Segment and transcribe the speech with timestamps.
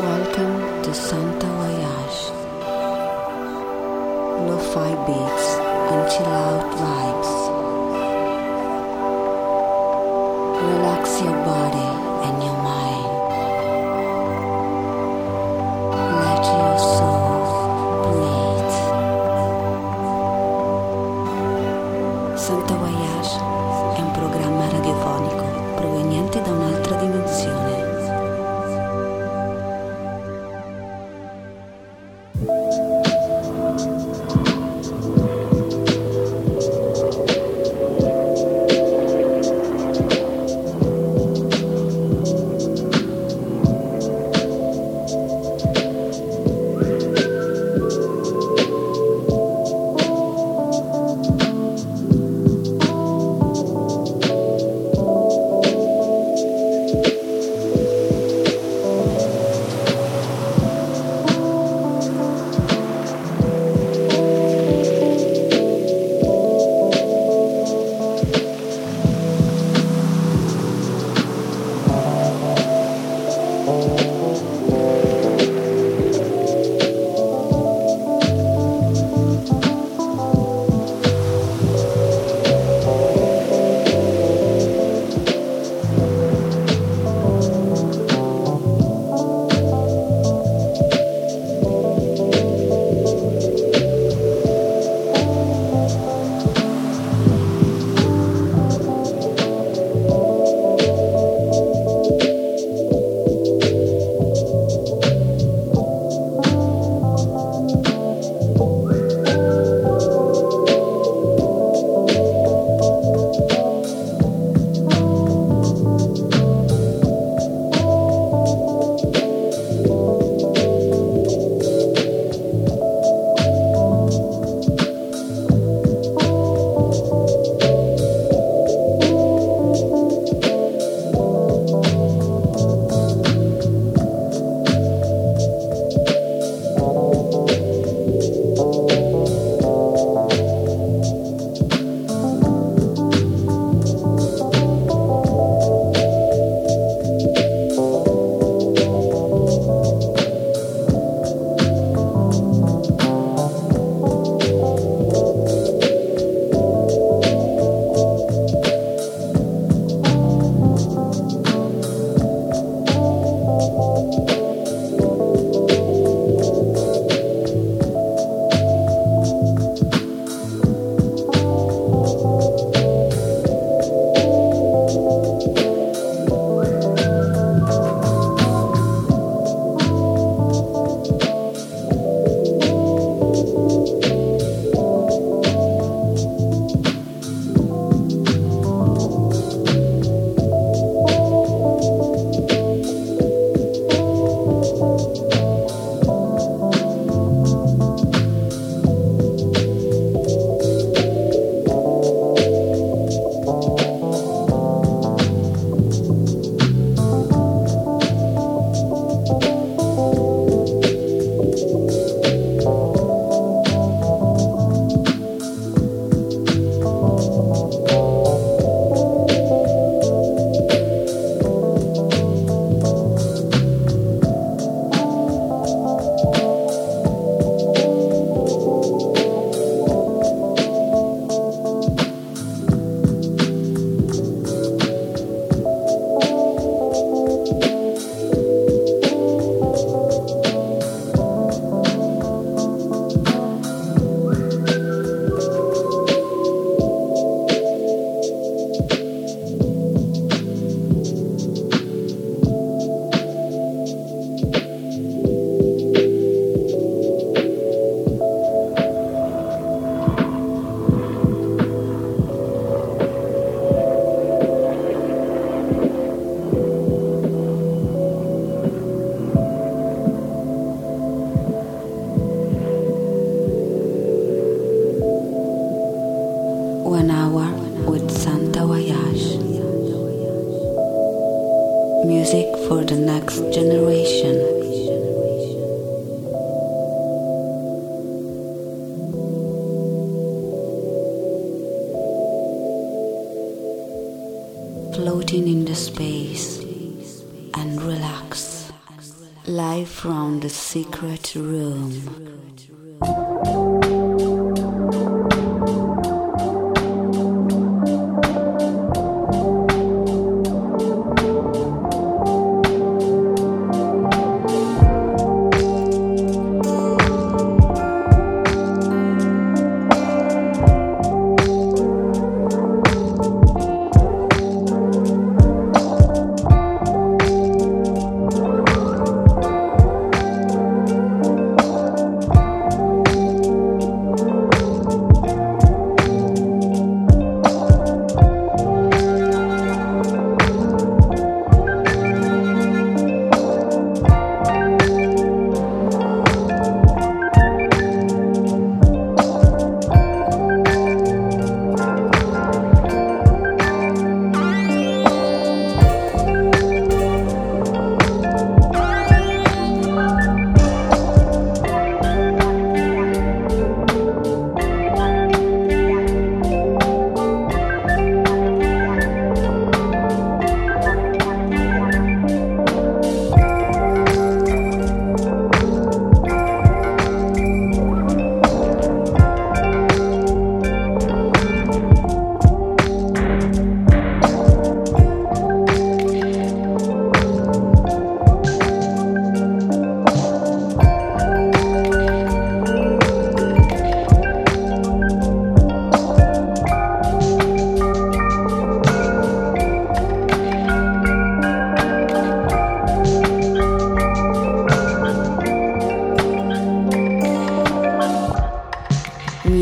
[0.00, 2.20] Welcome to Santa Voyage.
[4.48, 5.48] Lo-fi beats
[5.92, 7.39] and chill out vibes.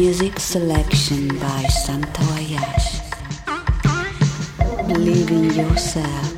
[0.09, 2.89] music selection by Santoyash.
[4.89, 6.33] Believe in yourself.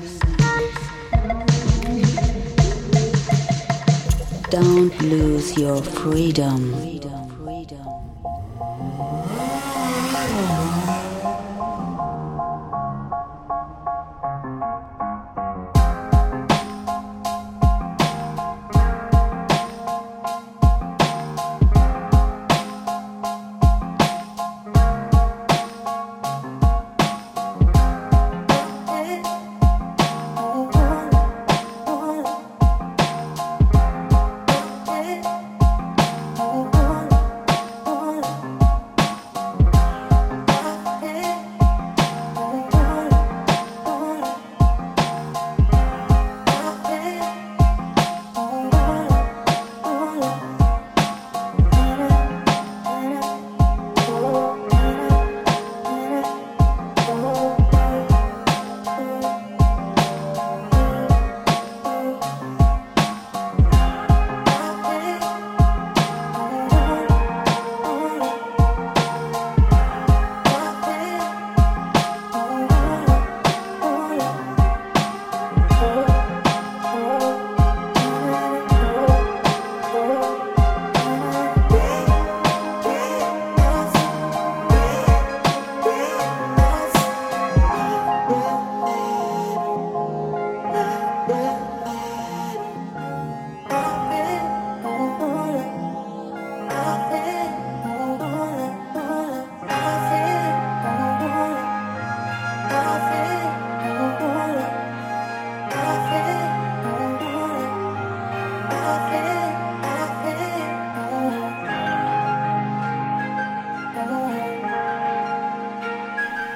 [4.50, 6.89] Don't lose your freedom.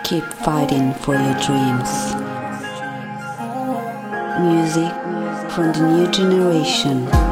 [0.04, 2.14] Keep fighting for your dreams.
[4.38, 4.92] Music
[5.50, 7.23] from the new generation.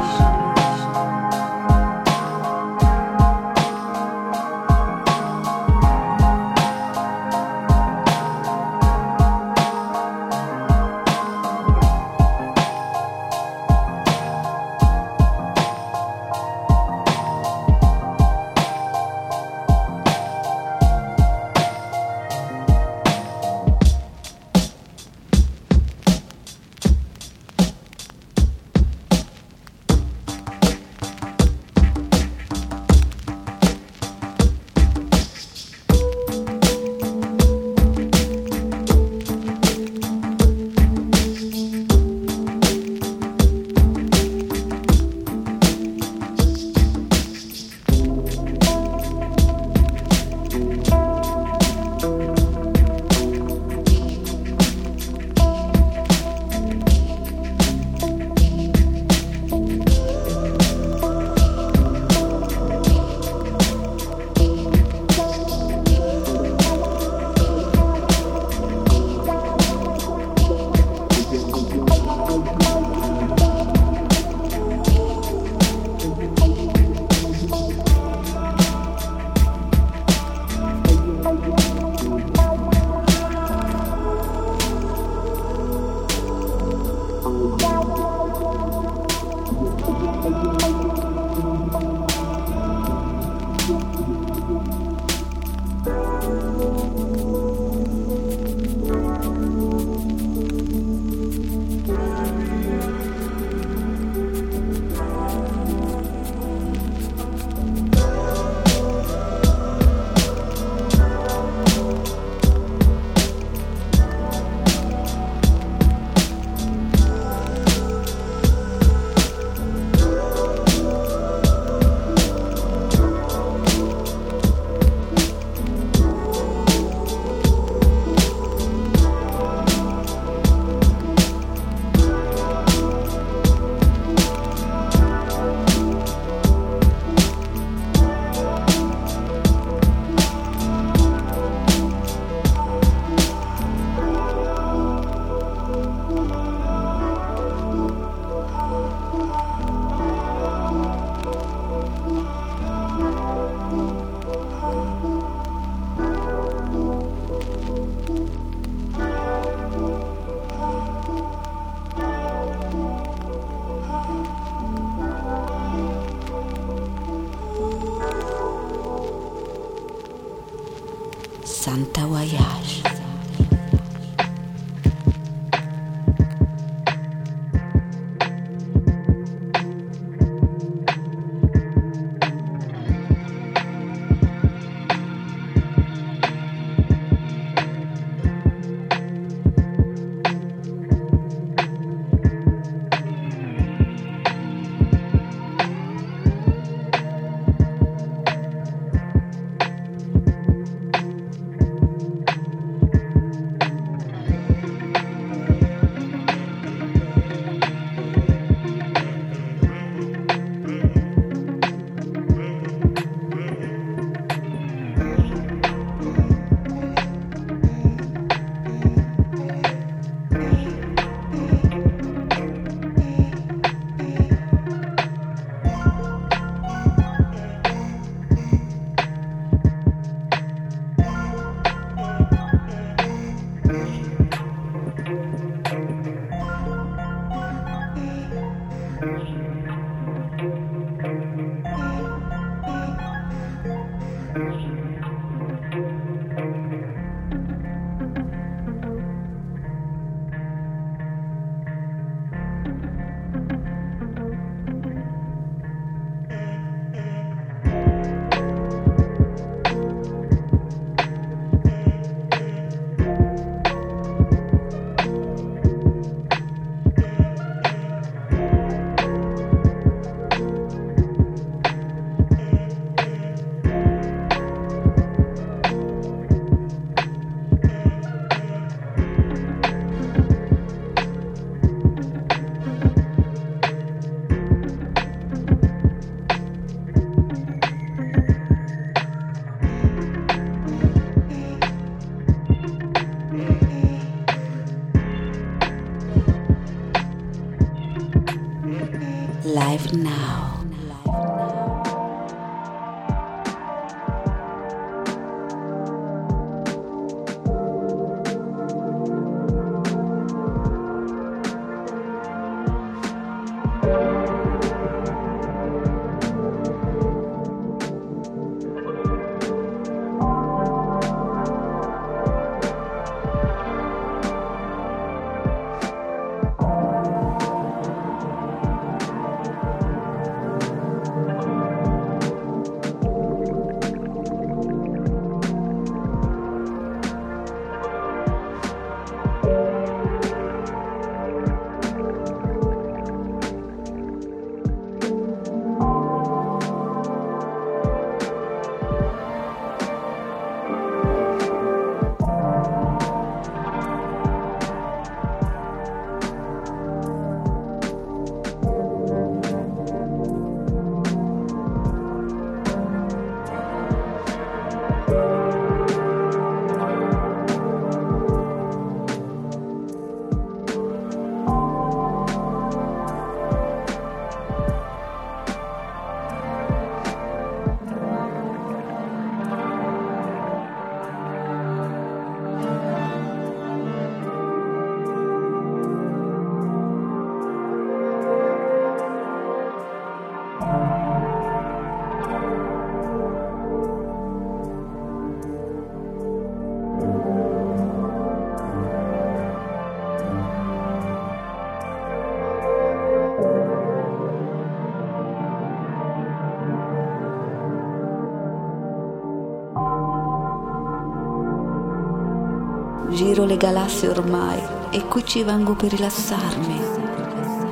[413.43, 414.57] Giro le galassie ormai
[414.89, 416.79] e qui ci vengo per rilassarmi.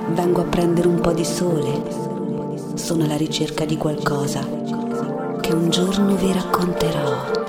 [0.10, 2.76] Vengo a prendere un po' di sole.
[2.76, 4.42] Sono alla ricerca di qualcosa
[5.40, 7.41] che un giorno vi racconterò.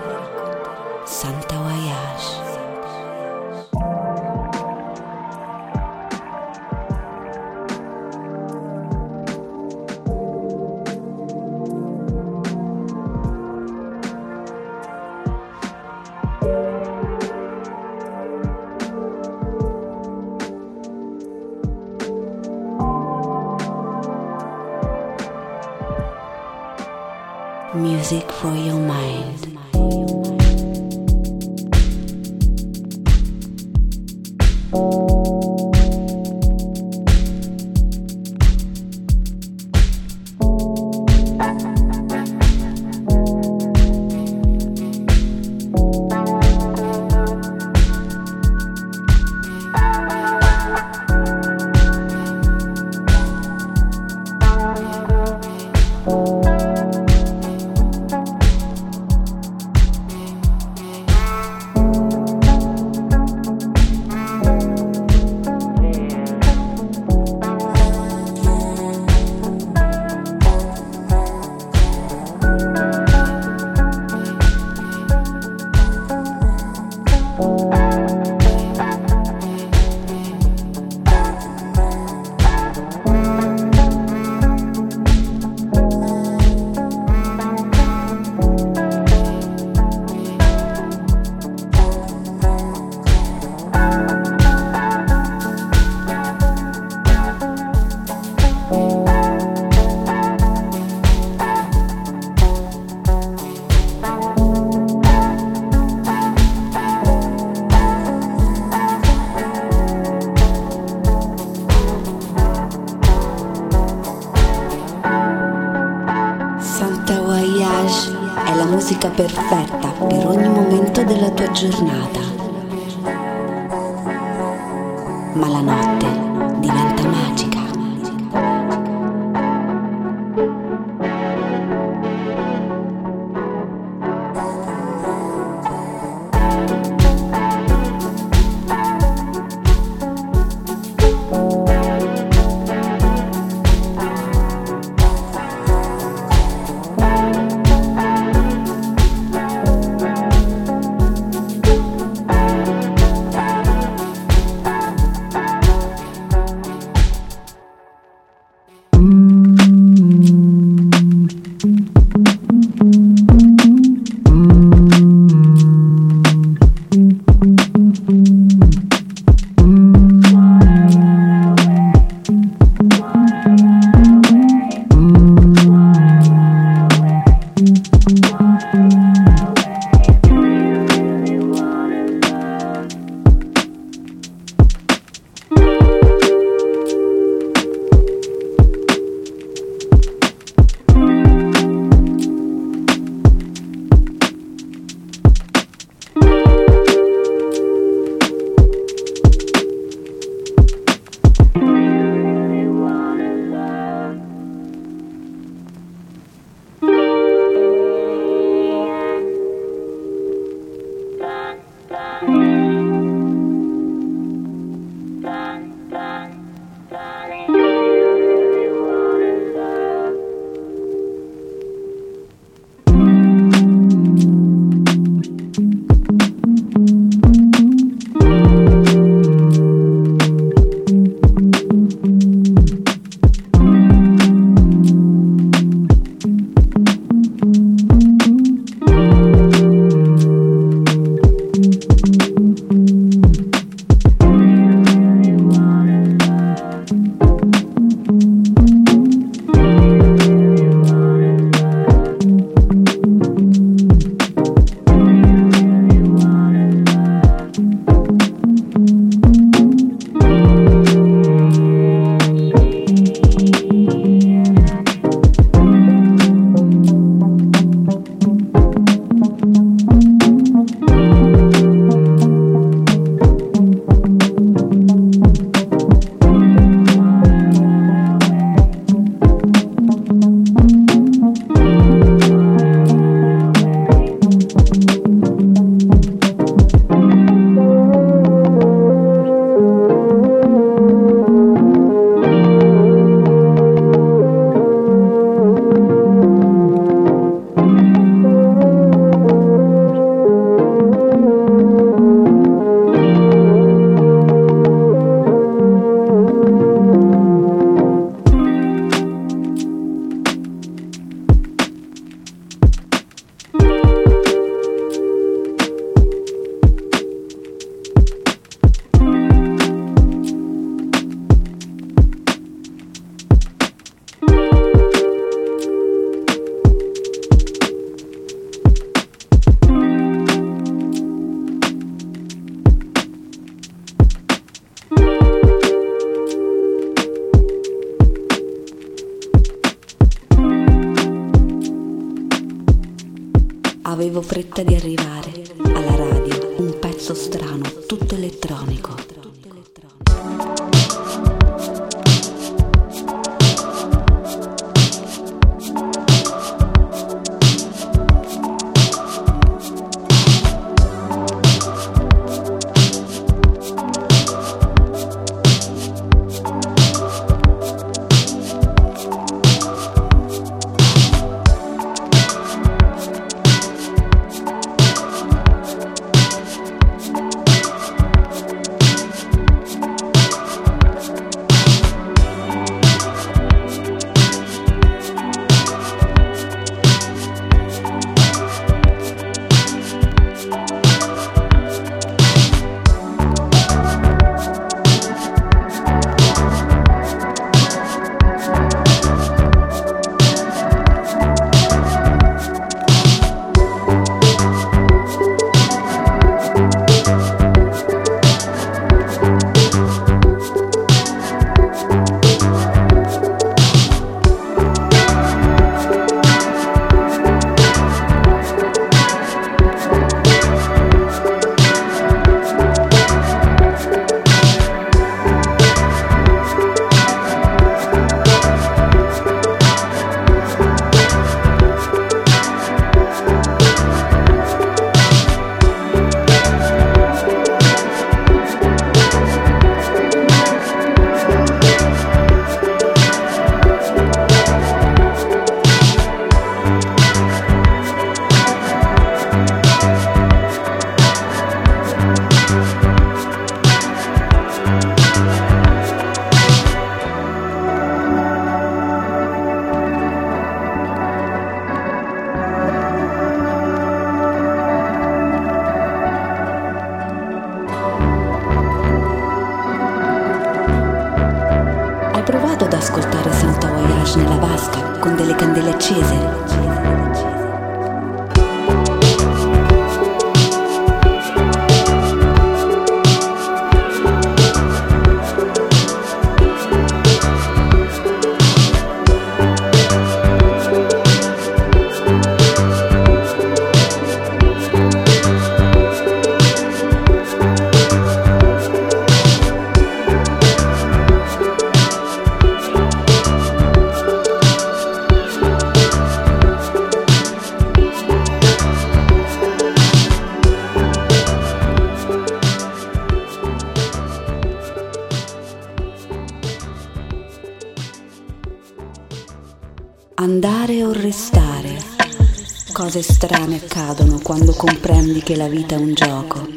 [524.55, 526.52] Comprendi che la vita è un gioco.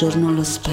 [0.00, 0.69] Giorno allo specchio.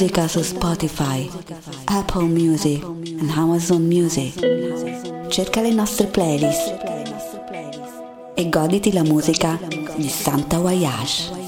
[0.00, 1.30] Musica su Spotify,
[1.84, 5.28] Apple Music e Amazon Music.
[5.28, 6.74] Cerca le nostre playlist
[8.34, 9.58] e goditi la musica
[9.96, 11.39] di Santa Voyage.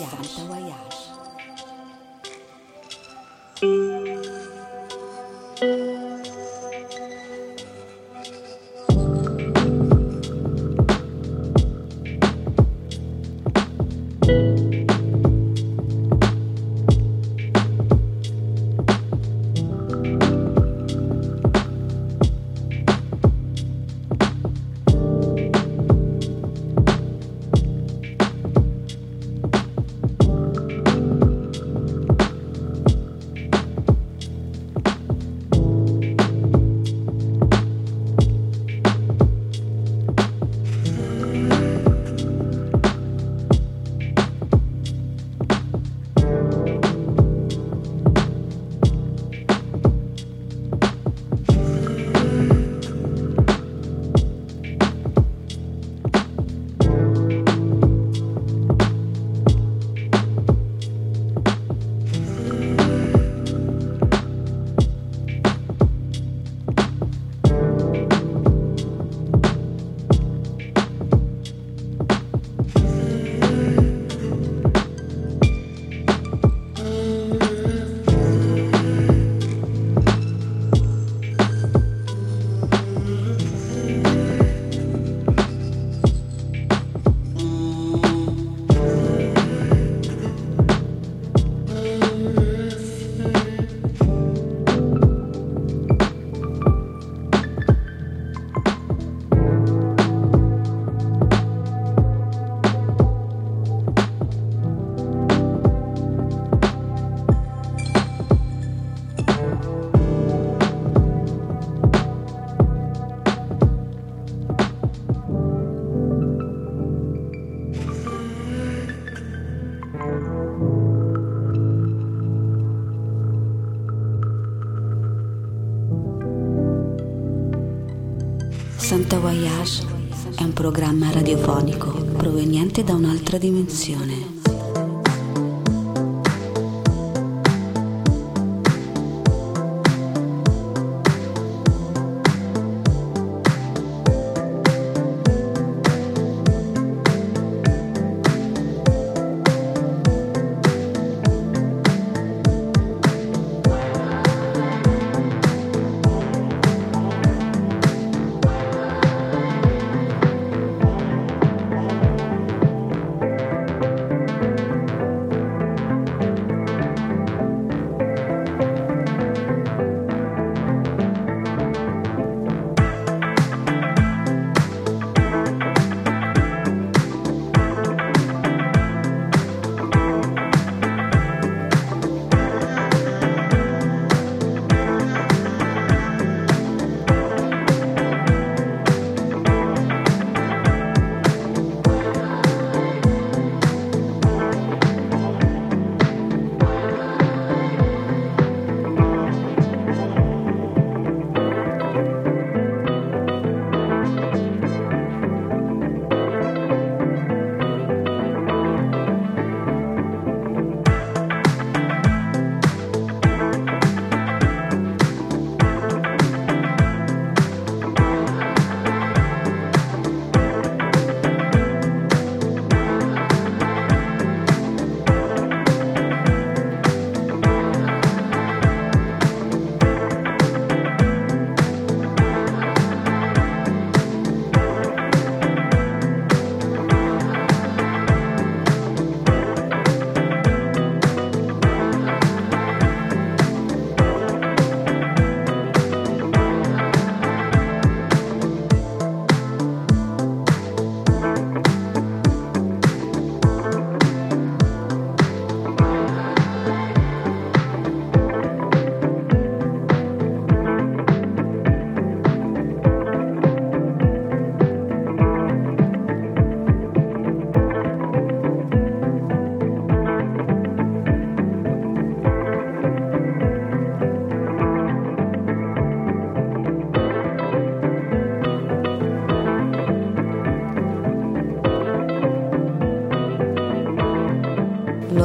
[129.23, 129.87] Voyage
[130.35, 134.32] è un programma radiofonico proveniente da un'altra dimensione.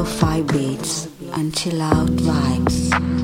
[0.08, 3.17] five beats and chill out vibes.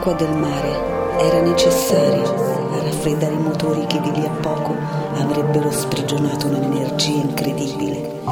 [0.00, 4.74] L'acqua del mare era necessaria a raffreddare i motori che di lì a poco
[5.12, 8.22] avrebbero sprigionato un'energia incredibile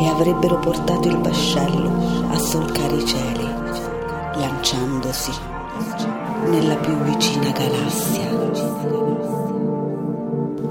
[0.00, 3.46] e avrebbero portato il vascello a solcare i cieli,
[4.36, 5.32] lanciandosi
[6.46, 8.30] nella più vicina galassia.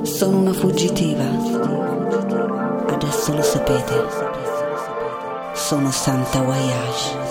[0.01, 1.25] Sono una fuggitiva.
[2.87, 3.93] Adesso lo sapete.
[5.53, 7.30] Sono Santa Voyage.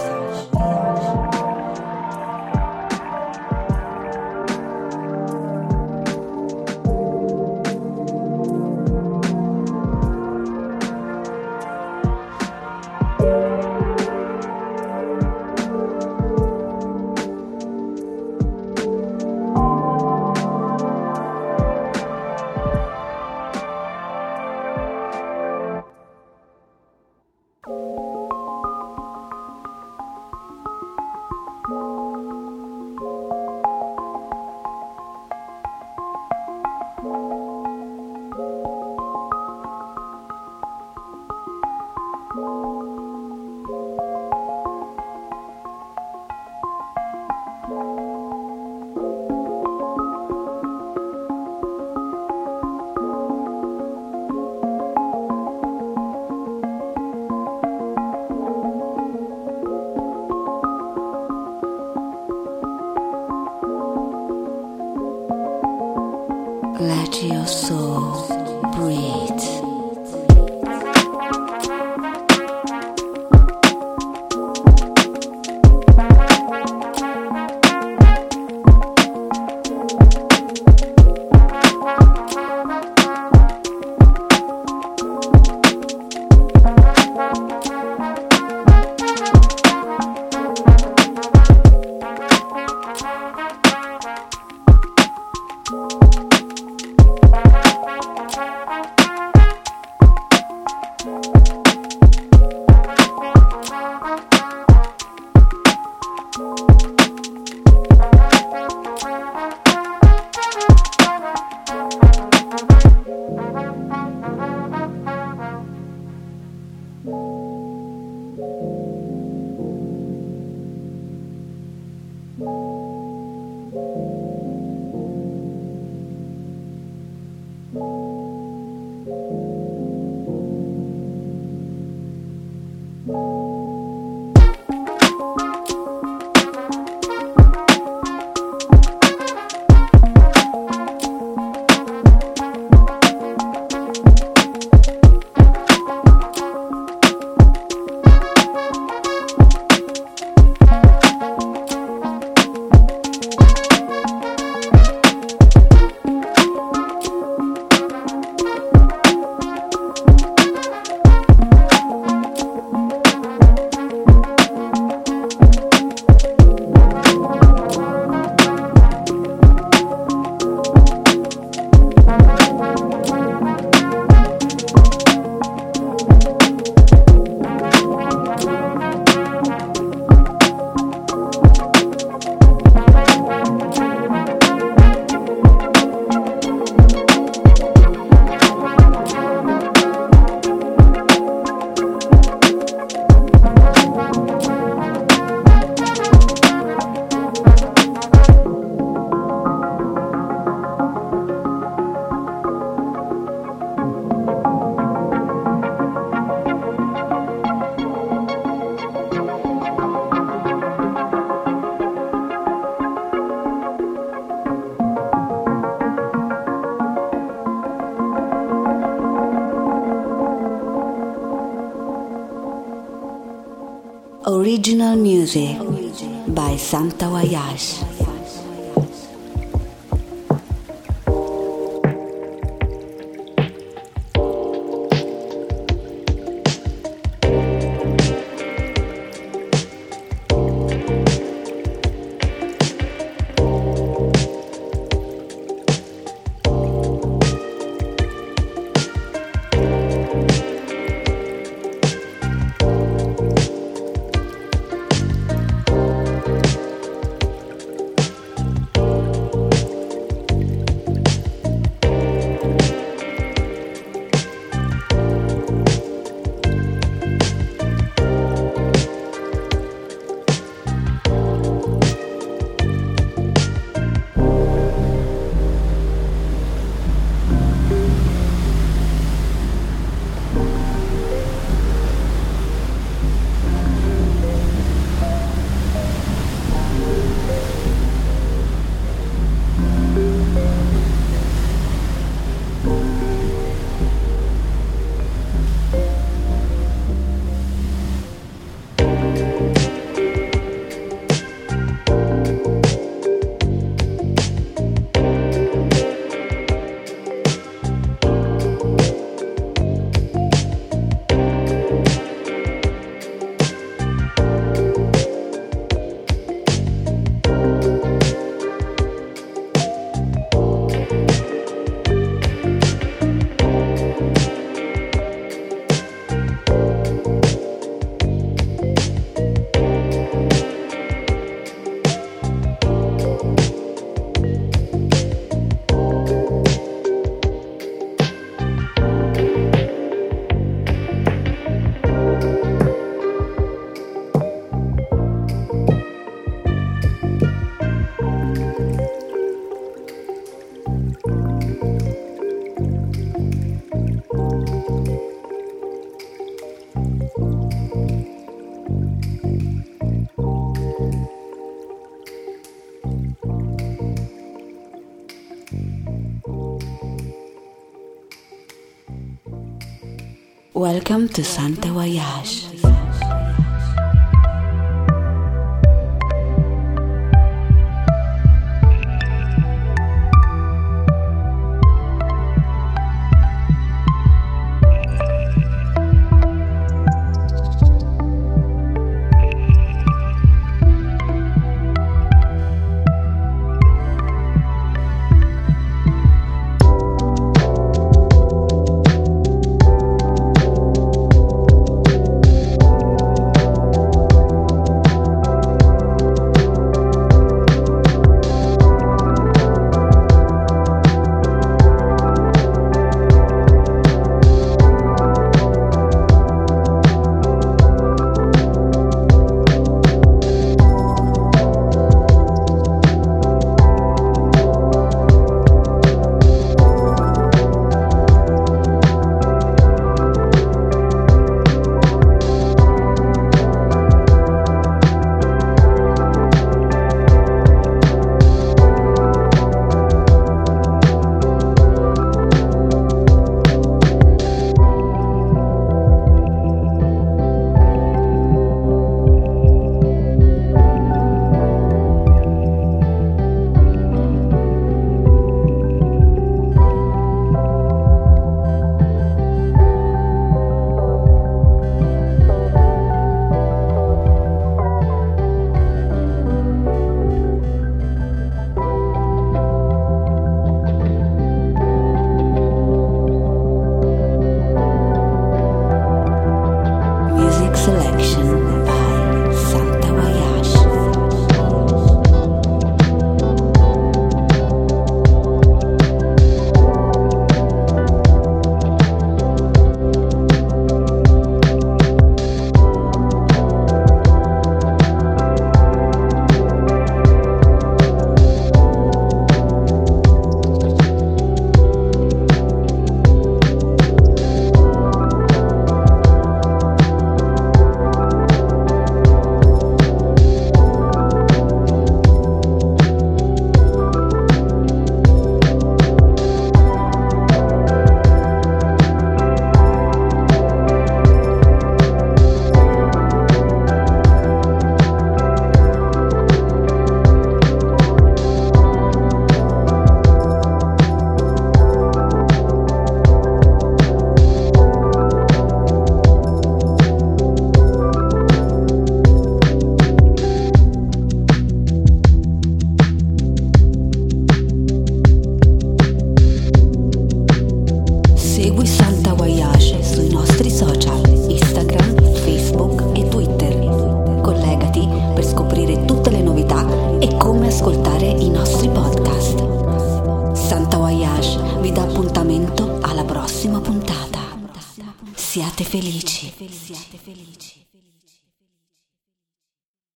[370.60, 372.49] Welcome to Santa Voyage.